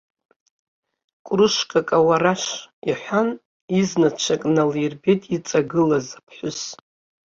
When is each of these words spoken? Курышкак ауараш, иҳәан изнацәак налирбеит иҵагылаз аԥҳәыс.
Курышкак 1.25 1.89
ауараш, 1.97 2.43
иҳәан 2.89 3.29
изнацәак 3.79 4.41
налирбеит 4.55 5.21
иҵагылаз 5.35 6.07
аԥҳәыс. 6.17 6.59